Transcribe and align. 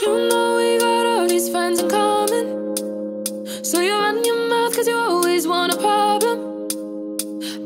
You 0.00 0.28
know 0.28 0.56
we 0.56 0.78
got 0.78 1.06
all 1.06 1.26
these 1.26 1.48
friends 1.50 1.80
in 1.80 1.88
common. 1.90 2.76
So 3.64 3.80
you 3.80 3.92
run 3.92 4.24
your 4.24 4.48
mouth 4.48 4.76
cause 4.76 4.86
you 4.86 4.96
always 4.96 5.46
want 5.48 5.74
a 5.74 5.76
problem. 5.76 6.68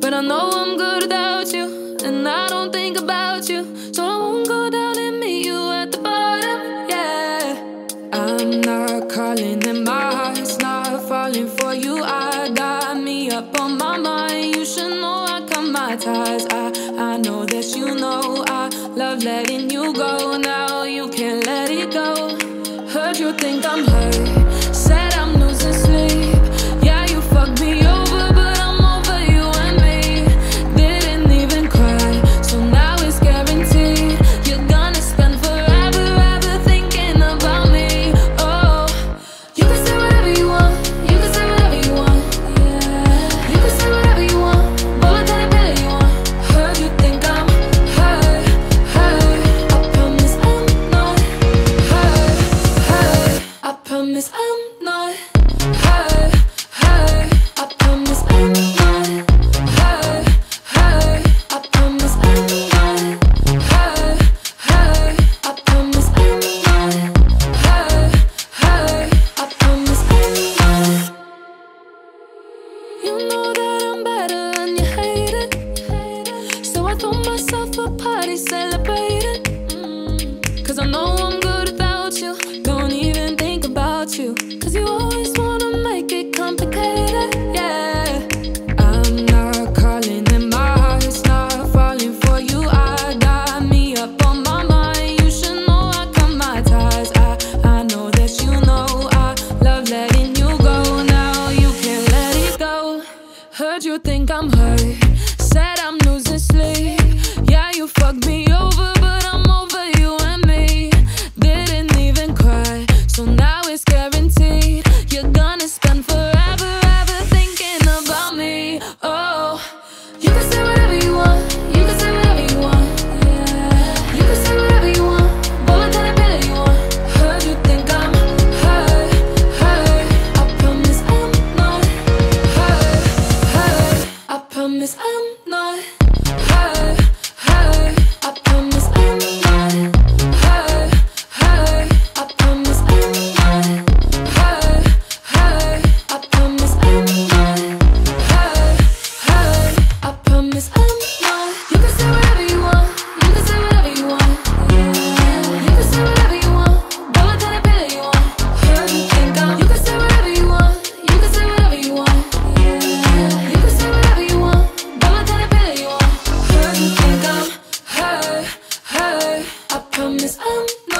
But 0.00 0.14
I 0.14 0.22
know 0.22 0.50
I'm 0.50 0.78
good 0.78 1.02
without 1.02 1.52
you, 1.52 1.96
and 2.02 2.26
I 2.26 2.48
don't 2.48 2.72
think 2.72 2.98
about 2.98 3.50
you. 3.50 3.60
So 3.92 4.02
I 4.02 4.16
won't 4.16 4.48
go 4.48 4.70
down 4.70 4.98
and 4.98 5.20
meet 5.20 5.44
you 5.44 5.72
at 5.72 5.92
the 5.92 5.98
bottom, 5.98 6.88
yeah. 6.88 7.58
I'm 8.14 8.62
not 8.62 9.10
calling 9.10 9.66
and 9.66 9.84
my 9.84 10.14
heart's 10.14 10.58
not 10.58 11.06
falling 11.06 11.48
for 11.48 11.74
you. 11.74 12.02
I 12.02 12.50
got 12.54 12.96
me 12.96 13.30
up 13.30 13.60
on 13.60 13.76
my 13.76 13.98
mind. 13.98 14.56
You 14.56 14.64
should 14.64 15.00
know 15.02 15.26
I 15.28 15.46
cut 15.50 15.64
my 15.64 15.96
ties. 15.96 16.46
I, 16.46 16.72
I 16.98 17.16
know 17.18 17.44
that 17.44 17.76
you 17.76 17.94
know 17.94 18.42
I 18.48 18.68
love 18.96 19.22
letting 19.22 19.68
you 19.68 19.92
go. 19.92 20.31
Think 23.38 23.64
I'm 23.64 23.84
hurt. 23.86 24.41
I 54.12 54.14
promise 54.14 54.30
I'm 54.34 54.84
not 54.84 55.14
hurt, 55.16 56.34
hurt. 56.70 57.32
I 57.56 57.66
promise 57.78 58.22
I'm 58.28 58.52
not 58.52 59.06
hurt, 59.78 60.28
hurt. 60.64 61.22
I 61.50 61.52
promise 61.72 62.16
I'm 62.16 62.46
not 62.68 63.00
hurt, 63.72 63.96
hurt. 68.60 69.08
I 69.38 69.46
promise 69.56 70.02
I'm 70.18 70.36
not. 70.58 71.14
You 73.02 73.14
know 73.28 73.46
that 73.54 73.80
I'm 73.82 74.00
better 74.04 74.44
and 74.60 74.72
you 74.78 74.84
hate 74.84 75.36
it. 75.42 76.66
So 76.66 76.84
I 76.84 76.94
throw 76.96 77.12
myself 77.12 77.78
a 77.78 77.88
party 77.92 78.36
celebrating. 78.36 79.42
Mm. 79.68 80.66
Cause 80.66 80.78
I 80.78 80.84
know 80.84 81.16
I'm 81.16 81.40
good 81.40 81.51
you. 84.18 84.34
Cause 84.60 84.74
you 84.74 84.86
always 84.86 85.32
wanna 85.38 85.76
make 85.78 86.12
it 86.12 86.36
complicated. 86.36 87.34
Yeah. 87.54 88.26
I'm 88.78 89.24
not 89.26 89.74
calling 89.74 90.26
and 90.32 90.50
my 90.50 90.68
heart's 90.78 91.24
not 91.24 91.70
falling 91.72 92.14
for 92.20 92.40
you. 92.40 92.68
I 92.68 93.16
got 93.20 93.62
me 93.64 93.96
up 93.96 94.26
on 94.26 94.42
my 94.42 94.64
mind. 94.64 95.20
You 95.20 95.30
should 95.30 95.66
know 95.66 95.90
I 95.94 96.10
cut 96.14 96.30
my 96.30 96.60
ties. 96.62 97.10
I, 97.14 97.38
I 97.64 97.82
know 97.84 98.10
that 98.10 98.32
you 98.42 98.52
know 98.66 99.08
I 99.12 99.34
love 99.62 99.88
letting 99.88 100.36
you 100.36 100.58
go. 100.58 101.02
Now 101.04 101.48
you 101.50 101.70
can't 101.80 102.10
let 102.12 102.36
it 102.36 102.58
go. 102.58 103.02
Heard 103.52 103.84
you 103.84 103.98
think 103.98 104.30
I'm 104.30 104.50
hurt. 104.50 105.01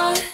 Promise 0.00 0.29